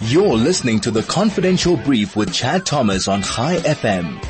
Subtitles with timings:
[0.00, 4.22] You're listening to the Confidential Brief with Chad Thomas on Chai FM.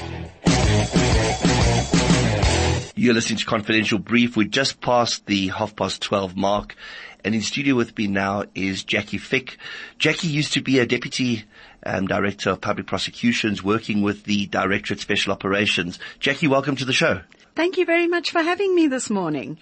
[2.97, 4.35] You're listening to Confidential Brief.
[4.35, 6.75] We just passed the half past 12 mark
[7.23, 9.59] and in studio with me now is Jackie Fick.
[9.99, 11.45] Jackie used to be a deputy
[11.85, 15.99] um, director of public prosecutions working with the Directorate Special Operations.
[16.19, 17.21] Jackie, welcome to the show.
[17.59, 19.59] Thank you very much for having me this morning.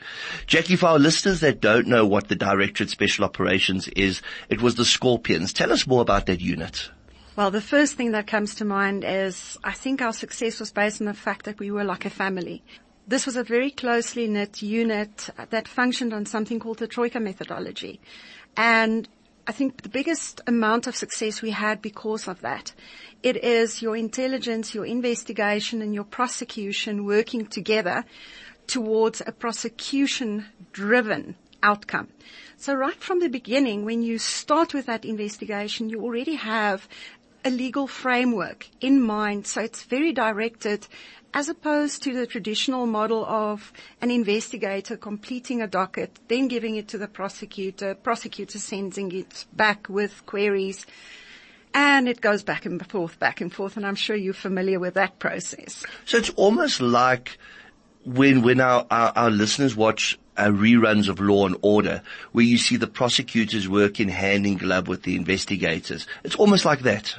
[0.46, 4.20] Jackie, for our listeners that don't know what the Directorate Special Operations is,
[4.50, 5.54] it was the Scorpions.
[5.54, 6.90] Tell us more about that unit.
[7.37, 11.01] Well, the first thing that comes to mind is I think our success was based
[11.01, 12.62] on the fact that we were like a family.
[13.09, 17.98] This was a very closely knit unit that functioned on something called the Troika methodology.
[18.59, 19.09] And
[19.48, 22.73] I think the biggest amount of success we had because of that.
[23.23, 28.04] It is your intelligence, your investigation and your prosecution working together
[28.66, 32.09] towards a prosecution driven outcome.
[32.56, 36.88] So right from the beginning, when you start with that investigation, you already have
[37.45, 39.46] a legal framework in mind.
[39.46, 40.88] So it's very directed
[41.37, 43.70] as opposed to the traditional model of
[44.01, 49.87] an investigator completing a docket, then giving it to the prosecutor, prosecutor sending it back
[49.90, 50.87] with queries,
[51.74, 54.95] and it goes back and forth, back and forth, and I'm sure you're familiar with
[54.95, 55.84] that process.
[56.06, 57.37] So it's almost like
[58.06, 62.00] when, when our, our, our listeners watch uh, reruns of Law and Order,
[62.32, 66.06] where you see the prosecutors working hand in glove with the investigators.
[66.25, 67.15] It's almost like that.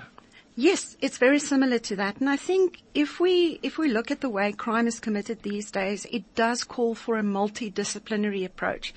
[0.59, 2.19] Yes, it's very similar to that.
[2.19, 5.69] And I think if we, if we look at the way crime is committed these
[5.69, 8.91] days, it does call for a multidisciplinary approach,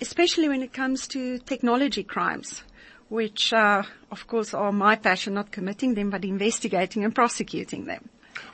[0.00, 2.64] especially when it comes to technology crimes,
[3.10, 8.08] which, uh, of course are my passion, not committing them, but investigating and prosecuting them.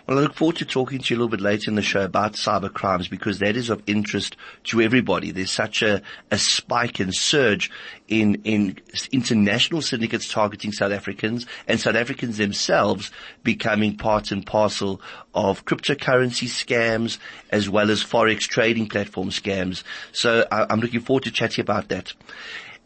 [0.06, 2.02] Well, I look forward to talking to you a little bit later in the show
[2.02, 5.30] about cyber crimes because that is of interest to everybody.
[5.30, 7.70] There's such a, a spike and surge
[8.06, 8.78] in, in
[9.12, 13.10] international syndicates targeting South Africans and South Africans themselves
[13.42, 15.00] becoming part and parcel
[15.34, 17.17] of cryptocurrency scams
[17.50, 19.84] as well as forex trading platform scams.
[20.12, 22.12] So I, I'm looking forward to chatting about that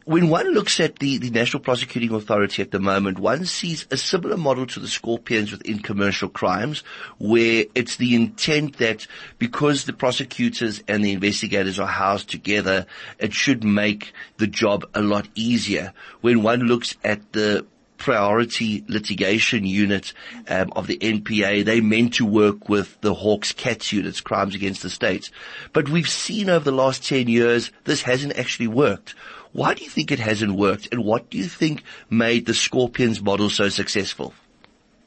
[0.09, 3.99] when one looks at the, the National Prosecuting Authority at the moment, one sees a
[3.99, 6.83] similar model to the Scorpions within commercial crimes,
[7.19, 9.07] where it's the intent that
[9.39, 12.87] because the prosecutors and the investigators are housed together,
[13.19, 15.93] it should make the job a lot easier.
[16.23, 17.67] When one looks at the
[17.99, 20.15] priority litigation unit
[20.49, 21.65] um, of the NPA.
[21.65, 25.31] They meant to work with the Hawks Cats units, crimes against the state.
[25.73, 29.17] But we've seen over the last 10 years, this hasn't actually worked.
[29.59, 30.87] Why do you think it hasn't worked?
[30.93, 34.33] And what do you think made the Scorpions model so successful?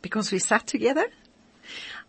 [0.01, 1.05] Because we sat together.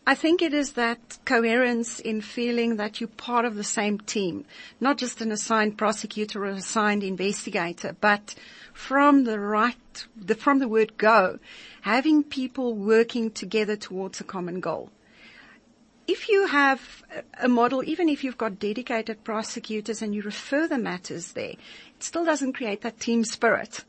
[0.09, 4.45] I think it is that coherence in feeling that you're part of the same team,
[4.81, 8.35] not just an assigned prosecutor or assigned investigator, but
[8.73, 11.39] from the right, the, from the word go,
[11.83, 14.91] having people working together towards a common goal
[16.07, 17.05] if you have
[17.41, 21.55] a model, even if you've got dedicated prosecutors and you refer the matters there,
[22.03, 23.85] still doesn't create that team spirit.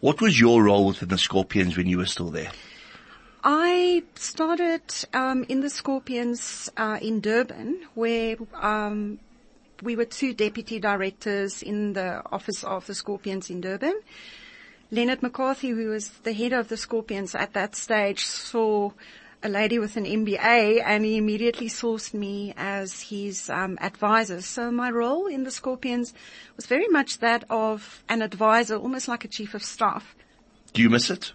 [0.00, 2.50] What was your role within the Scorpions when you were still there?
[3.42, 4.82] I started
[5.14, 9.18] um, in the Scorpions uh, in Durban, where um,
[9.82, 13.98] we were two deputy directors in the office of the Scorpions in Durban.
[14.90, 18.90] Leonard McCarthy, who was the head of the Scorpions at that stage, saw
[19.42, 24.42] a lady with an MBA and he immediately sourced me as his um, advisor.
[24.42, 26.12] So my role in the Scorpions
[26.56, 30.14] was very much that of an advisor, almost like a chief of staff.
[30.72, 31.32] Do you miss it?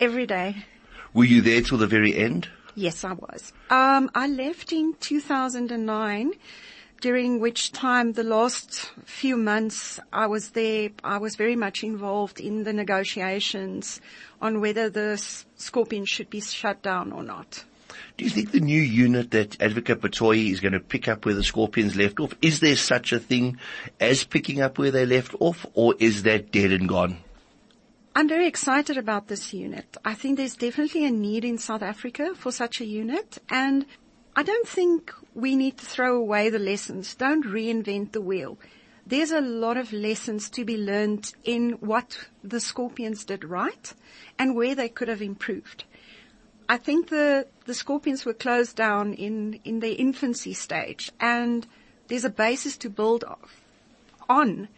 [0.00, 0.64] Every day.
[1.12, 2.48] Were you there till the very end?
[2.74, 3.52] Yes, I was.
[3.68, 6.32] Um, I left in 2009
[7.00, 12.40] during which time the last few months I was there, I was very much involved
[12.40, 14.00] in the negotiations
[14.40, 15.16] on whether the
[15.56, 17.64] Scorpion should be shut down or not.
[18.16, 21.34] Do you think the new unit that Advocate Batohi is going to pick up where
[21.34, 23.58] the Scorpions left off, is there such a thing
[23.98, 27.18] as picking up where they left off or is that dead and gone?
[28.14, 29.96] I'm very excited about this unit.
[30.04, 33.86] I think there's definitely a need in South Africa for such a unit and
[34.36, 37.14] I don't think we need to throw away the lessons.
[37.14, 38.58] Don't reinvent the wheel.
[39.06, 43.92] There's a lot of lessons to be learned in what the Scorpions did right
[44.38, 45.84] and where they could have improved.
[46.68, 51.66] I think the, the Scorpions were closed down in, in their infancy stage and
[52.06, 53.60] there's a basis to build off,
[54.28, 54.68] on.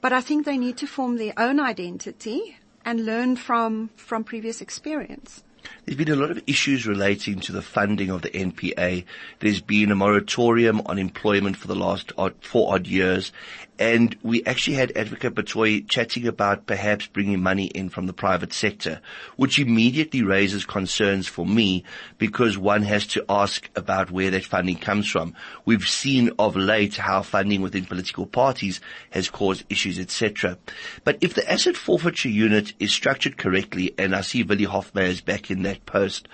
[0.00, 2.56] But I think they need to form their own identity
[2.86, 5.42] and learn from, from previous experience.
[5.84, 9.04] There's been a lot of issues relating to the funding of the NPA.
[9.40, 13.32] There's been a moratorium on employment for the last odd, four odd years.
[13.78, 18.52] And we actually had Advocate Batohi chatting about perhaps bringing money in from the private
[18.52, 19.00] sector,
[19.36, 21.84] which immediately raises concerns for me
[22.18, 25.34] because one has to ask about where that funding comes from.
[25.64, 28.80] We've seen of late how funding within political parties
[29.10, 30.58] has caused issues, etc.
[31.04, 35.20] But if the asset forfeiture unit is structured correctly, and I see Willie Hofmeyr is
[35.20, 36.28] back in that post,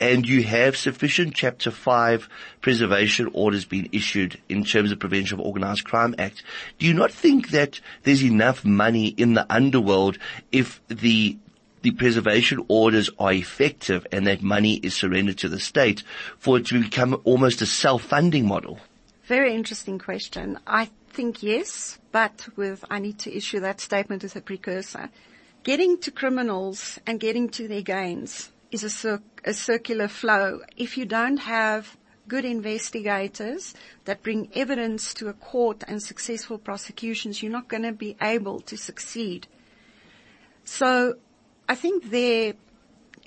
[0.00, 2.28] and you have sufficient Chapter 5
[2.60, 6.42] preservation orders being issued in terms of Prevention of Organized Crime Act,
[6.78, 10.18] do you not think that there's enough money in the underworld
[10.52, 11.38] if the
[11.82, 16.02] the preservation orders are effective and that money is surrendered to the state
[16.38, 18.78] for it to become almost a self-funding model?
[19.24, 20.58] Very interesting question.
[20.66, 25.10] I think yes, but with, I need to issue that statement as a precursor.
[25.62, 30.60] Getting to criminals and getting to their gains is a, cir- a circular flow.
[30.76, 33.72] If you don't have good investigators
[34.04, 38.60] that bring evidence to a court and successful prosecutions, you're not going to be able
[38.62, 39.46] to succeed.
[40.64, 41.14] So
[41.68, 42.54] I think there,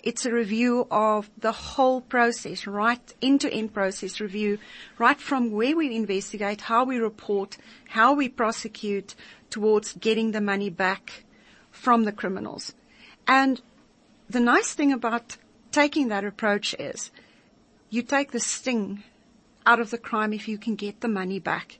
[0.03, 4.57] it's a review of the whole process, right end-to-end process review,
[4.97, 7.55] right from where we investigate, how we report,
[7.87, 9.15] how we prosecute
[9.49, 11.23] towards getting the money back
[11.71, 12.73] from the criminals.
[14.29, 15.37] The nice thing about
[15.71, 17.11] taking that approach is
[17.89, 19.03] you take the sting
[19.65, 21.79] out of the crime if you can get the money back.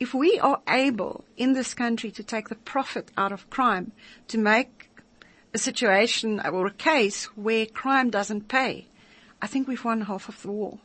[0.00, 3.92] If we are able in this country to take the profit out of crime
[4.28, 4.90] to make
[5.52, 8.86] a situation or a case where crime doesn't pay,
[9.42, 10.78] I think we've won half of the war.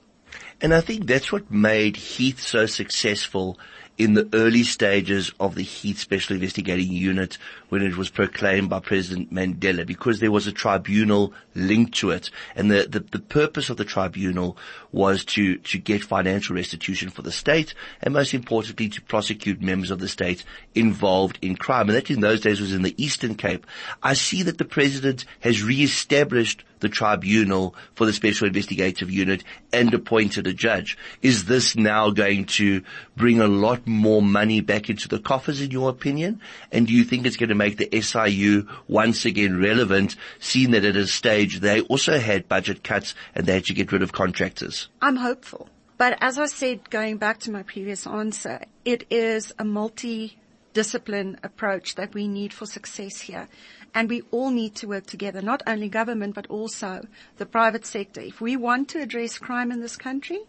[0.61, 3.57] And I think that's what made Heath so successful
[3.99, 7.37] in the early stages of the Heath Special Investigating Unit
[7.67, 12.31] when it was proclaimed by President Mandela because there was a tribunal linked to it.
[12.55, 14.57] And the, the, the, purpose of the tribunal
[14.93, 19.91] was to, to get financial restitution for the state and most importantly to prosecute members
[19.91, 21.89] of the state involved in crime.
[21.89, 23.67] And that in those days was in the Eastern Cape.
[24.01, 29.43] I see that the president has re-established the tribunal for the special investigative unit
[29.73, 30.97] and appointed a judge.
[31.21, 32.83] Is this now going to
[33.15, 36.39] bring a lot more money back into the coffers in your opinion?
[36.71, 40.85] And do you think it's going to make the SIU once again relevant, seeing that
[40.85, 44.11] at a stage they also had budget cuts and they had to get rid of
[44.11, 44.87] contractors?
[45.01, 45.69] I'm hopeful.
[45.97, 51.95] But as I said, going back to my previous answer, it is a multi-discipline approach
[51.95, 53.49] that we need for success here.
[53.93, 57.05] And we all need to work together, not only government, but also
[57.35, 58.21] the private sector.
[58.21, 60.39] If we want to address crime in this country,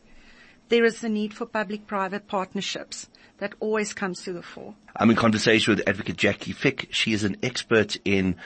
[0.69, 3.09] there is the need for public-private partnerships
[3.41, 4.75] that always comes to the fore.
[4.95, 6.89] I'm in conversation with Advocate Jackie Fick.
[6.93, 8.37] She is an expert in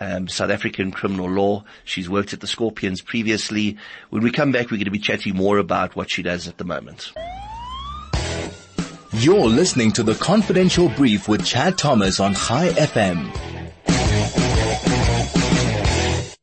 [0.00, 1.64] um, South African criminal law.
[1.84, 3.76] She's worked at the Scorpions previously.
[4.10, 6.58] When we come back, we're going to be chatting more about what she does at
[6.58, 7.12] the moment.
[9.14, 13.51] You're listening to the Confidential Brief with Chad Thomas on Chai FM.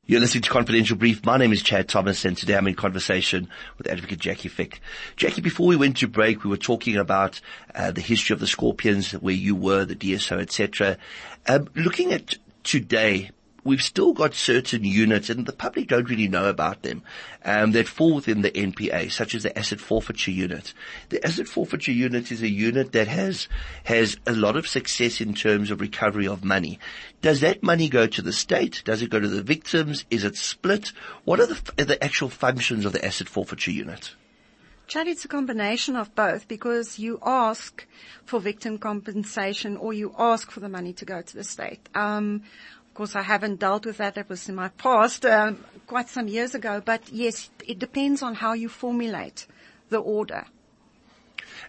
[0.09, 1.23] You're listening to Confidential Brief.
[1.23, 3.47] My name is Chad Thomas and today I'm in conversation
[3.77, 4.81] with Advocate Jackie Fick.
[5.17, 7.39] Jackie, before we went to break, we were talking about
[7.75, 10.97] uh, the history of the Scorpions, where you were, the DSO, etc.
[11.45, 13.29] Um, looking at today,
[13.63, 17.03] we've still got certain units, and the public don't really know about them,
[17.45, 20.73] um, that fall within the NPA, such as the asset forfeiture unit.
[21.09, 23.47] The asset forfeiture unit is a unit that has
[23.85, 26.79] has a lot of success in terms of recovery of money.
[27.21, 28.81] Does that money go to the state?
[28.85, 30.05] Does it go to the victims?
[30.09, 30.91] Is it split?
[31.25, 34.15] What are the, the actual functions of the asset forfeiture unit?
[34.89, 37.85] Chad, it's a combination of both because you ask
[38.25, 41.87] for victim compensation or you ask for the money to go to the state.
[41.93, 42.41] Um,
[42.99, 44.15] course, I haven't dealt with that.
[44.15, 46.81] That was in my past, um, quite some years ago.
[46.83, 49.47] But yes, it depends on how you formulate
[49.89, 50.43] the order.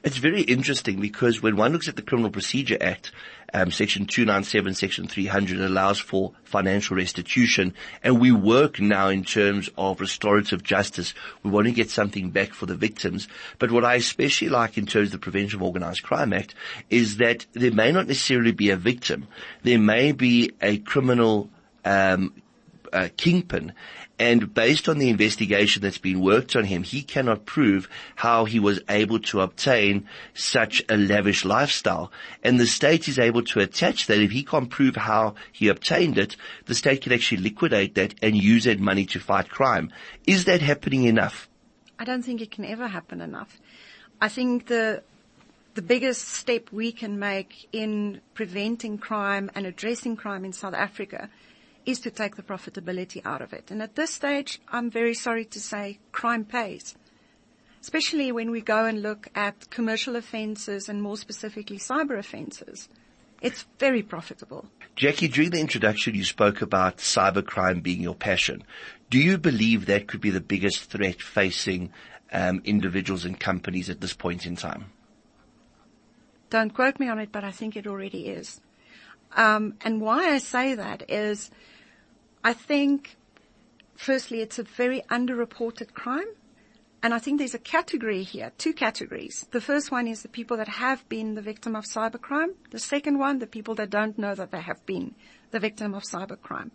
[0.02, 3.12] It's very interesting because when one looks at the Criminal Procedure Act,
[3.52, 9.68] um, Section 297, Section 300 allows for financial restitution, and we work now in terms
[9.76, 11.14] of restorative justice.
[11.42, 13.28] We want to get something back for the victims.
[13.58, 16.54] But what I especially like in terms of the Prevention of Organized Crime Act
[16.88, 19.26] is that there may not necessarily be a victim.
[19.62, 21.50] There may be a criminal
[21.84, 22.34] um,
[22.92, 23.72] uh, kingpin,
[24.20, 28.60] and based on the investigation that's been worked on him, he cannot prove how he
[28.60, 32.12] was able to obtain such a lavish lifestyle.
[32.44, 34.20] And the state is able to attach that.
[34.20, 36.36] If he can't prove how he obtained it,
[36.66, 39.90] the state can actually liquidate that and use that money to fight crime.
[40.26, 41.48] Is that happening enough?
[41.98, 43.58] I don't think it can ever happen enough.
[44.20, 45.02] I think the
[45.72, 51.30] the biggest step we can make in preventing crime and addressing crime in South Africa
[51.86, 53.70] is to take the profitability out of it.
[53.70, 56.94] And at this stage, I'm very sorry to say crime pays.
[57.80, 62.88] Especially when we go and look at commercial offences and more specifically cyber offences.
[63.40, 64.66] It's very profitable.
[64.96, 68.62] Jackie, during the introduction, you spoke about cybercrime being your passion.
[69.08, 71.90] Do you believe that could be the biggest threat facing
[72.32, 74.92] um, individuals and companies at this point in time?
[76.50, 78.60] Don't quote me on it, but I think it already is.
[79.36, 81.50] Um, and why I say that is,
[82.42, 83.16] I think,
[83.96, 86.26] firstly, it's a very underreported crime.
[87.02, 89.46] And I think there's a category here, two categories.
[89.52, 92.54] The first one is the people that have been the victim of cybercrime.
[92.70, 95.14] The second one, the people that don't know that they have been
[95.50, 96.70] the victim of cybercrime.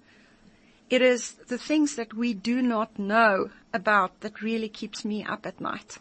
[0.90, 5.46] It is the things that we do not know about that really keeps me up
[5.46, 6.00] at night.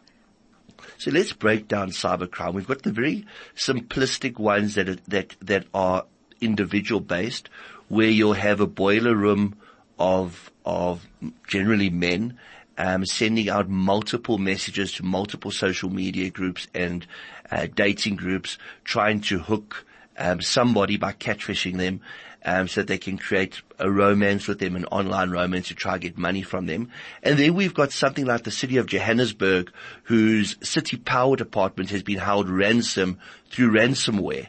[0.98, 2.54] So let's break down cybercrime.
[2.54, 6.04] We've got the very simplistic ones that are, that that are
[6.40, 7.48] individual based,
[7.88, 9.56] where you'll have a boiler room
[9.98, 11.06] of of
[11.46, 12.38] generally men
[12.78, 17.06] um, sending out multiple messages to multiple social media groups and
[17.50, 19.86] uh, dating groups, trying to hook
[20.18, 22.00] um, somebody by catfishing them.
[22.46, 25.94] Um, so that they can create a romance with them, an online romance to try
[25.94, 26.90] to get money from them.
[27.22, 29.72] And then we've got something like the city of Johannesburg,
[30.02, 34.48] whose city power department has been held ransom through ransomware.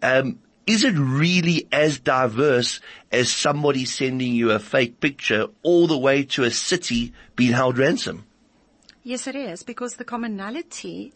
[0.00, 2.80] Um, is it really as diverse
[3.12, 7.78] as somebody sending you a fake picture all the way to a city being held
[7.78, 8.24] ransom?
[9.02, 11.12] Yes, it is, because the commonality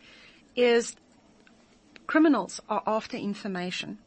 [0.55, 0.97] is
[2.07, 3.99] criminals are after information.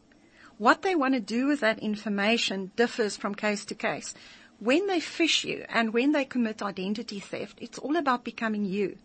[0.57, 4.13] What they want to do with that information differs from case to case.
[4.60, 8.98] When they phish you and when they commit identity theft, it's all about becoming you.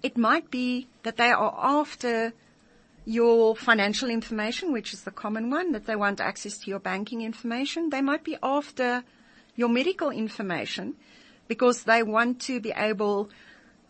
[0.00, 2.32] It might be that they are after
[3.04, 7.22] your financial information, which is the common one, that they want access to your banking
[7.22, 7.90] information.
[7.90, 9.02] They might be after
[9.56, 10.94] your medical information
[11.48, 13.30] because they want to be able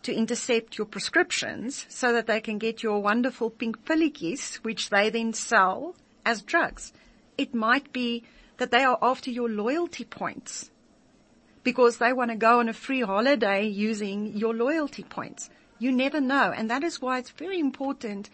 [0.03, 5.09] to intercept your prescriptions so that they can get your wonderful pink pillikies, which they
[5.09, 6.91] then sell as drugs.
[7.37, 8.23] It might be
[8.57, 10.69] that they are after your loyalty points
[11.63, 15.49] because they want to go on a free holiday using your loyalty points.
[15.79, 16.51] You never know.
[16.55, 18.29] And that is why it's very important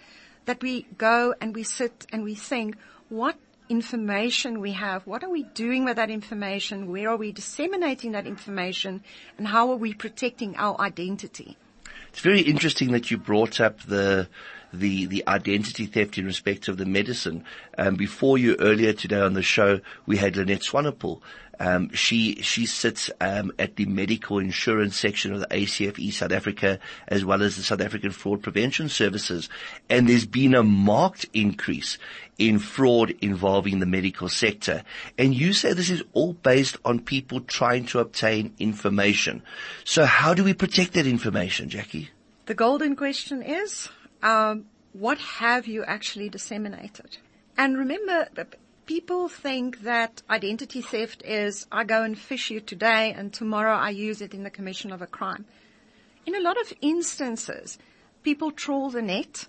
[0.50, 2.76] that we go and we sit and we think,
[3.10, 3.36] what
[3.70, 8.26] information we have, what are we doing with that information, where are we disseminating that
[8.26, 9.04] information,
[9.38, 11.56] and how are we protecting our identity?
[12.10, 14.28] It's very interesting that you brought up the
[14.74, 17.44] the the identity theft in respect of the medicine.
[17.78, 21.22] Um, before you earlier today on the show, we had Lynette Swanepoel,
[21.60, 26.80] um, she she sits um, at the medical insurance section of the ACFE South Africa,
[27.08, 29.50] as well as the South African Fraud Prevention Services,
[29.90, 31.98] and there's been a marked increase
[32.38, 34.84] in fraud involving the medical sector.
[35.18, 39.44] And you say this is all based on people trying to obtain information.
[39.84, 42.10] So how do we protect that information, Jackie?
[42.46, 43.90] The golden question is,
[44.22, 47.18] um, what have you actually disseminated?
[47.58, 48.28] And remember,
[48.86, 53.90] people think that identity theft is I go and phish you today and tomorrow I
[53.92, 55.46] use it in the commission of a crime.
[56.26, 57.78] In a lot of instances,
[58.24, 59.48] people trawl the net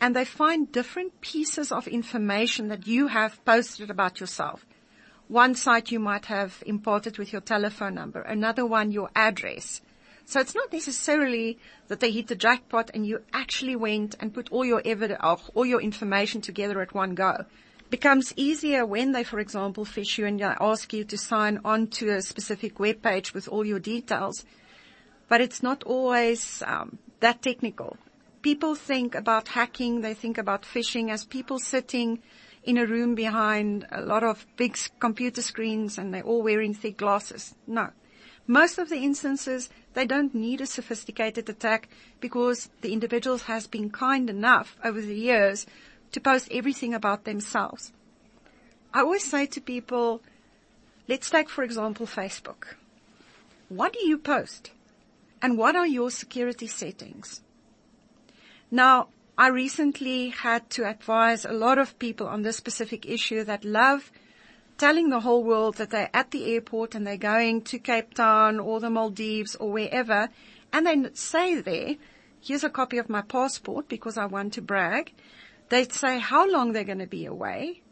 [0.00, 4.66] and they find different pieces of information that you have posted about yourself.
[5.28, 9.80] One site you might have imported with your telephone number, another one your address.
[10.26, 14.50] So it's not necessarily that they hit the jackpot and you actually went and put
[14.50, 15.20] all your evidence,
[15.54, 17.44] all your information together at one go
[17.90, 22.08] becomes easier when they, for example, phish you and ask you to sign on to
[22.08, 24.44] a specific web page with all your details.
[25.28, 27.96] But it's not always um, that technical.
[28.42, 32.20] People think about hacking, they think about phishing as people sitting
[32.64, 36.96] in a room behind a lot of big computer screens and they're all wearing thick
[36.96, 37.54] glasses.
[37.66, 37.90] No.
[38.46, 41.88] Most of the instances, they don't need a sophisticated attack
[42.20, 45.66] because the individuals has been kind enough over the years
[46.12, 47.92] to post everything about themselves.
[48.92, 50.22] I always say to people,
[51.08, 52.74] let's take for example Facebook.
[53.68, 54.70] What do you post?
[55.40, 57.42] And what are your security settings?
[58.70, 63.64] Now, I recently had to advise a lot of people on this specific issue that
[63.64, 64.12] love
[64.78, 68.58] telling the whole world that they're at the airport and they're going to Cape Town
[68.58, 70.28] or the Maldives or wherever
[70.72, 71.94] and they say there,
[72.40, 75.12] here's a copy of my passport because I want to brag
[75.68, 77.82] they say how long they're going to be away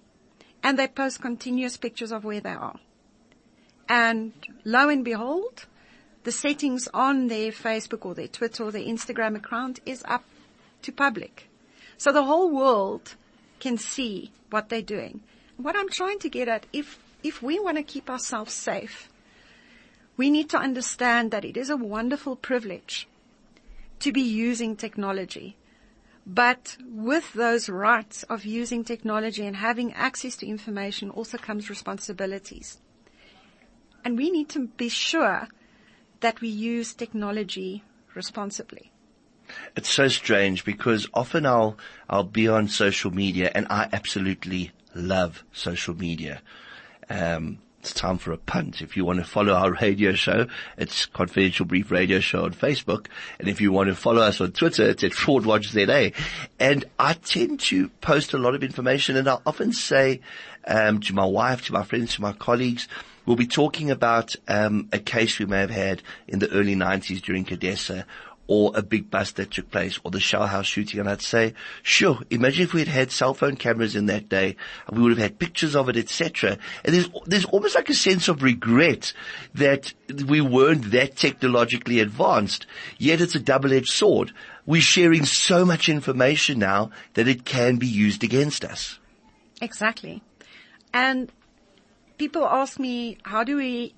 [0.63, 2.79] and they post continuous pictures of where they are.
[3.89, 4.33] And
[4.65, 5.67] lo and behold,
[6.25, 10.25] the settings on their Facebook or their Twitter or their Instagram account is up
[10.83, 11.49] to public.
[11.97, 13.17] So the whole world
[13.59, 15.21] can see what they're doing.
[15.57, 19.09] What I'm trying to get at, if if we want to keep ourselves safe,
[20.17, 23.09] we need to understand that it is a wonderful privilege
[24.01, 25.57] to be using technology.
[26.27, 32.79] But with those rights of using technology and having access to information also comes responsibilities.
[34.05, 35.49] And we need to be sure
[36.21, 38.93] that we use technology responsibly.
[39.77, 41.77] It's so strange because often I'll,
[42.09, 46.43] I'll be on social media and I absolutely love social media.
[47.09, 48.81] Um, it's time for a punt.
[48.81, 50.47] If you want to follow our radio show,
[50.79, 53.09] it's Confidential Brief Radio Show on Facebook.
[53.41, 56.15] And if you want to follow us on Twitter, it's at FraudWatchZA.
[56.61, 60.21] And I tend to post a lot of information and I'll often say,
[60.65, 62.87] um, to my wife, to my friends, to my colleagues,
[63.27, 67.21] we'll be talking about, um, a case we may have had in the early 90s
[67.21, 68.05] during CODESA
[68.47, 71.01] or a big bust that took place or the Shell House shooting.
[71.01, 74.57] And I'd say, sure, imagine if we had had cell phone cameras in that day,
[74.91, 76.59] we would have had pictures of it, etc.
[76.85, 79.13] And there's, there's almost like a sense of regret
[79.55, 79.95] that
[80.27, 82.67] we weren't that technologically advanced.
[82.99, 84.33] Yet it's a double-edged sword.
[84.67, 88.99] We're sharing so much information now that it can be used against us.
[89.61, 90.23] Exactly.
[90.93, 91.31] And
[92.19, 93.95] people ask me, how do we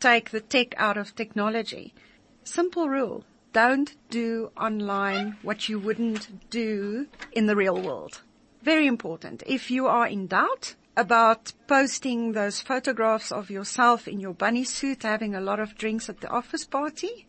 [0.00, 1.94] take the tech out of technology?
[2.42, 3.24] Simple rule
[3.54, 8.20] don't do online what you wouldn't do in the real world.
[8.62, 9.44] Very important.
[9.46, 15.04] If you are in doubt about posting those photographs of yourself in your bunny suit
[15.04, 17.26] having a lot of drinks at the office party,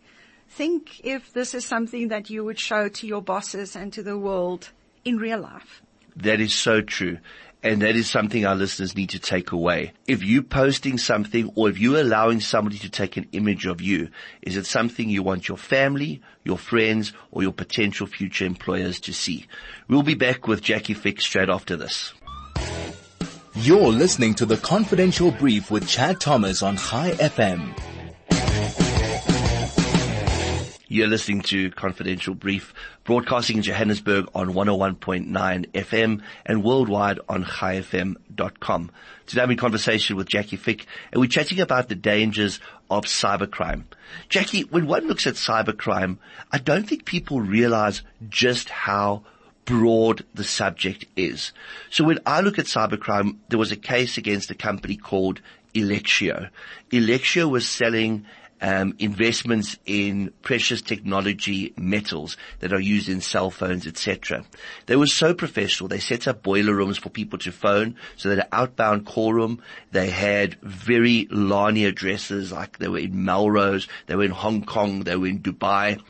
[0.50, 4.18] think if this is something that you would show to your bosses and to the
[4.18, 4.72] world
[5.04, 5.84] in real life.
[6.16, 7.20] That is so true.
[7.64, 9.94] And that is something our listeners need to take away.
[10.08, 14.10] If you posting something or if you're allowing somebody to take an image of you,
[14.44, 19.14] is it something you want your family, your friends, or your potential future employers to
[19.14, 19.48] see?
[19.88, 22.14] We'll be back with Jackie Fix straight after this.
[23.56, 27.74] You're listening to the Confidential Brief with Chad Thomas on Chai FM.
[30.88, 32.72] You're listening to Confidential Brief,
[33.06, 35.32] broadcasting in Johannesburg on 101.9
[35.72, 38.92] FM and worldwide on chaifm.com.
[39.26, 42.60] Today I'm in conversation with Jackie Fick and we're chatting about the dangers
[42.92, 43.86] of cybercrime.
[44.30, 46.18] Jackie, when one looks at cybercrime,
[46.52, 49.24] I don't think people realize just how
[49.66, 51.52] broad the subject is.
[51.90, 55.42] So when I look at cybercrime, there was a case against a company called
[55.74, 56.50] Elexio.
[56.92, 58.28] Elexio was selling
[58.62, 64.46] um, investments in precious technology metals that are used in cell phones, etc.
[64.86, 65.88] They were so professional.
[65.88, 69.62] They set up boiler rooms for people to phone, so that an outbound call room.
[69.92, 75.02] They had very Lani addresses, like they were in Melrose, they were in Hong Kong,
[75.02, 76.02] they were in Dubai,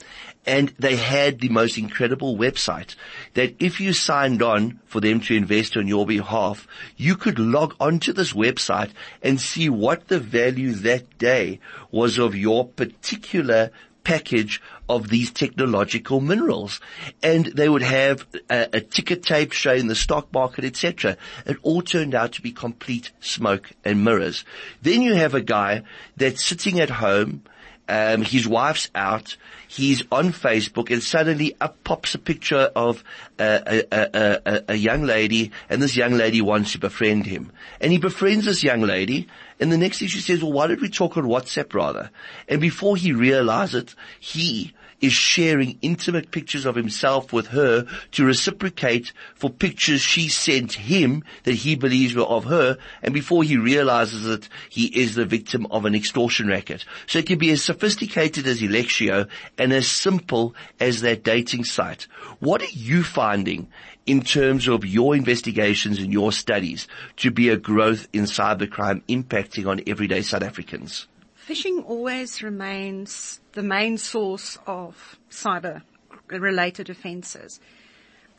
[0.46, 2.96] and they had the most incredible website
[3.34, 7.76] that if you signed on for them to invest on your behalf, you could log
[7.80, 11.60] onto this website and see what the value that day
[11.92, 13.72] was of your particular
[14.06, 16.80] package of these technological minerals.
[17.22, 21.18] And they would have a, a ticker tape showing the stock market, etc.
[21.46, 24.46] It all turned out to be complete smoke and mirrors.
[24.82, 25.84] Then you have a guy
[26.16, 27.44] that's sitting at home,
[27.88, 33.04] um, his wife's out, he's on Facebook and suddenly up pops a picture of
[33.40, 37.52] a, a, a, a, young lady and this young lady wants to befriend him.
[37.80, 39.28] And he befriends this young lady
[39.60, 42.10] and the next thing she says, well, why don't we talk on WhatsApp rather?
[42.48, 44.74] And before he realizes it, he
[45.06, 51.24] is sharing intimate pictures of himself with her to reciprocate for pictures she sent him
[51.44, 52.78] that he believes were of her.
[53.02, 56.86] And before he realizes that he is the victim of an extortion racket.
[57.08, 62.08] So it can be as sophisticated as Elexio and as simple as that dating site.
[62.40, 63.68] What are you finding
[64.06, 66.88] in terms of your investigations and your studies
[67.18, 71.08] to be a growth in cybercrime impacting on everyday South Africans?
[71.48, 75.84] Phishing always remains the main source of cyber
[76.28, 77.60] related offences.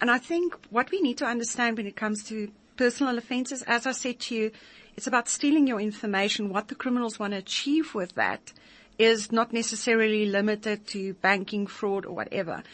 [0.00, 3.86] And I think what we need to understand when it comes to personal offences, as
[3.86, 4.50] I said to you,
[4.96, 6.48] it's about stealing your information.
[6.48, 8.52] What the criminals want to achieve with that
[8.98, 12.64] is not necessarily limited to banking fraud or whatever.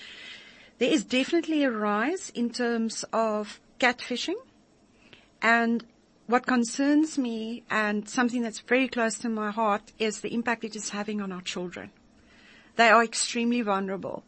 [0.79, 4.37] There is definitely a rise in terms of catfishing
[5.43, 5.85] and
[6.27, 10.77] what concerns me and something that's very close to my heart is the impact it
[10.77, 11.91] is having on our children.
[12.77, 14.25] They are extremely vulnerable.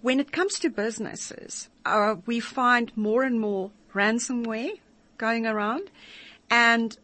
[0.00, 4.80] When it comes to businesses, uh, we find more and more ransomware
[5.18, 5.90] going around
[6.50, 6.96] and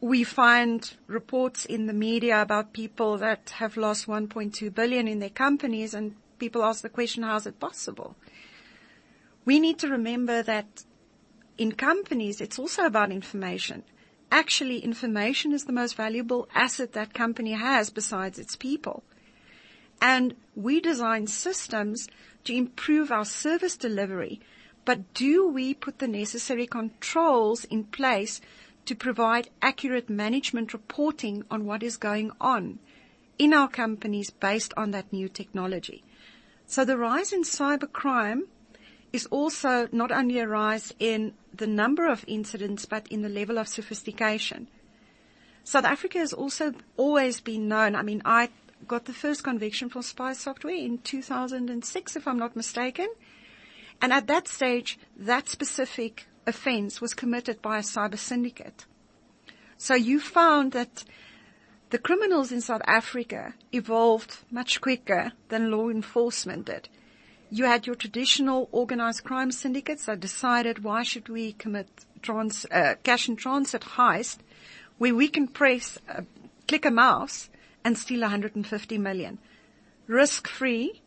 [0.00, 5.30] we find reports in the media about people that have lost 1.2 billion in their
[5.30, 8.14] companies and people ask the question, how is it possible?
[9.44, 10.84] We need to remember that
[11.56, 13.84] in companies, it's also about information.
[14.30, 19.04] actually information is the most valuable asset that company has besides its people.
[20.00, 22.08] And we design systems
[22.42, 24.40] to improve our service delivery,
[24.84, 28.40] but do we put the necessary controls in place
[28.86, 32.80] to provide accurate management reporting on what is going on
[33.38, 36.02] in our companies based on that new technology?
[36.66, 38.42] So the rise in cybercrime
[39.14, 43.58] is also not only a rise in the number of incidents, but in the level
[43.58, 44.66] of sophistication.
[45.62, 47.94] South Africa has also always been known.
[47.94, 48.50] I mean, I
[48.88, 53.06] got the first conviction for spy software in 2006, if I'm not mistaken.
[54.02, 58.84] And at that stage, that specific offense was committed by a cyber syndicate.
[59.78, 61.04] So you found that
[61.90, 66.88] the criminals in South Africa evolved much quicker than law enforcement did.
[67.54, 71.86] You had your traditional organized crime syndicates that decided why should we commit
[72.20, 74.38] trans, uh, cash and transit heist
[74.98, 76.22] where we can press, uh,
[76.66, 77.50] click a mouse
[77.84, 79.38] and steal 150 million.
[80.08, 81.00] Risk free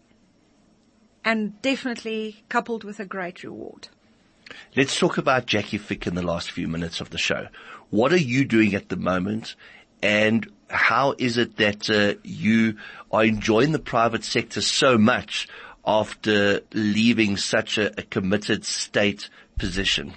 [1.26, 3.90] and definitely coupled with a great reward.
[4.74, 7.48] Let's talk about Jackie Fick in the last few minutes of the show.
[7.90, 9.58] What are you doing at the moment
[10.02, 12.78] and how is it that uh, you
[13.12, 15.50] are enjoying the private sector so much
[15.88, 20.14] after leaving such a, a committed state position?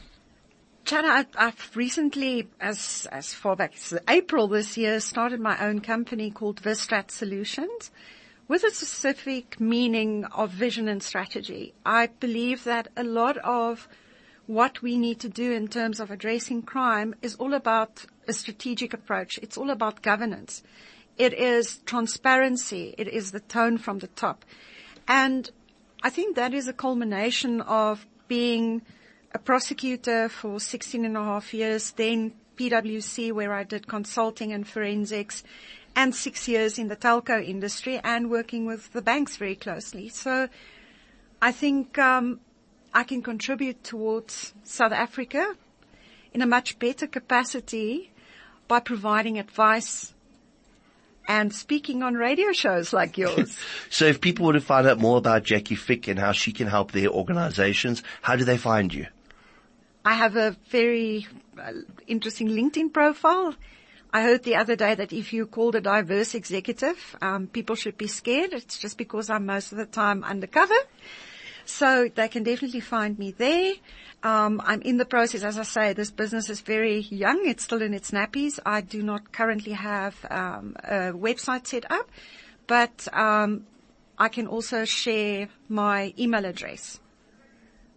[0.84, 5.80] Chad, I, I've recently, as, as far back as April this year, started my own
[5.80, 7.92] company called VizStrat Solutions
[8.48, 11.72] with a specific meaning of vision and strategy.
[11.86, 13.86] I believe that a lot of
[14.48, 18.92] what we need to do in terms of addressing crime is all about a strategic
[18.92, 19.38] approach.
[19.40, 20.64] It's all about governance.
[21.16, 22.96] It is transparency.
[22.98, 24.44] It is the tone from the top.
[25.06, 25.48] And
[26.02, 28.82] I think that is a culmination of being
[29.32, 34.66] a prosecutor for 16 and a half years, then PwC where I did consulting and
[34.66, 35.42] forensics
[35.94, 40.08] and six years in the telco industry and working with the banks very closely.
[40.08, 40.48] So
[41.42, 42.40] I think um,
[42.94, 45.54] I can contribute towards South Africa
[46.32, 48.12] in a much better capacity
[48.68, 50.14] by providing advice
[51.28, 53.56] and speaking on radio shows like yours.
[53.90, 56.66] so if people want to find out more about Jackie Fick and how she can
[56.66, 59.06] help their organizations, how do they find you?
[60.04, 61.26] I have a very
[61.60, 61.72] uh,
[62.06, 63.54] interesting LinkedIn profile.
[64.12, 67.96] I heard the other day that if you called a diverse executive, um, people should
[67.96, 68.52] be scared.
[68.52, 70.74] It's just because I'm most of the time undercover.
[71.64, 73.74] So they can definitely find me there.
[74.22, 77.46] Um, I'm in the process, as I say, this business is very young.
[77.46, 78.58] It's still in its nappies.
[78.66, 82.10] I do not currently have um, a website set up,
[82.66, 83.66] but um,
[84.18, 87.00] I can also share my email address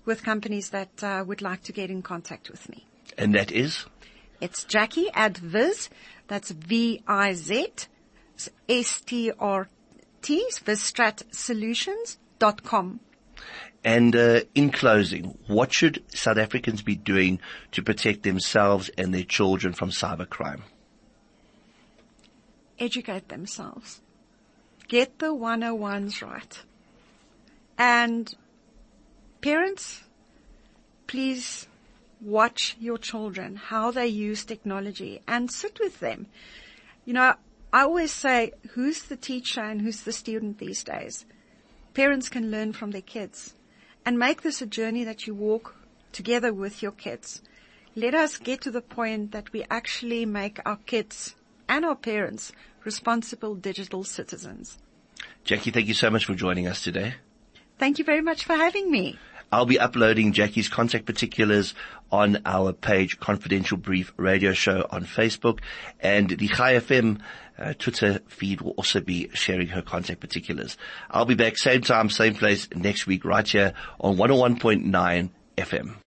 [0.05, 2.85] with companies that uh, would like to get in contact with me.
[3.17, 3.85] And that is?
[4.39, 5.89] It's Jackie at Viz.
[6.27, 7.67] That's V-I-Z
[8.69, 12.99] S-T-R-T, VizStratSolutions.com.
[13.83, 17.39] And uh, in closing, what should South Africans be doing
[17.71, 20.61] to protect themselves and their children from cybercrime?
[22.79, 24.01] Educate themselves.
[24.87, 26.61] Get the 101s right.
[27.77, 28.33] And
[29.41, 30.03] parents,
[31.07, 31.67] please
[32.21, 36.27] watch your children, how they use technology and sit with them.
[37.03, 37.33] You know,
[37.73, 41.25] I always say, who's the teacher and who's the student these days?
[41.93, 43.55] Parents can learn from their kids
[44.05, 45.75] and make this a journey that you walk
[46.11, 47.41] together with your kids.
[47.95, 51.35] Let us get to the point that we actually make our kids
[51.69, 52.51] and our parents
[52.83, 54.77] responsible digital citizens.
[55.43, 57.15] Jackie, thank you so much for joining us today.
[57.77, 59.17] Thank you very much for having me.
[59.53, 61.75] I'll be uploading Jackie's contact particulars
[62.11, 65.59] on our page, Confidential Brief Radio Show on Facebook,
[65.99, 67.19] and the Chai FM
[67.59, 70.75] uh, Twitter feed will also be sharing her contact particulars.
[71.11, 75.97] I'll be back same time, same place next week right here on 101.9 FM.